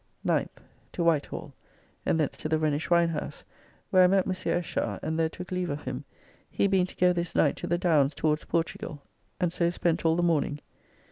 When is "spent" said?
9.69-10.03